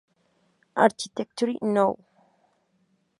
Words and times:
Architecture 0.75 1.53
now! 1.61 1.95